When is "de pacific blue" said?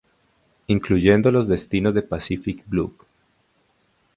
1.93-2.95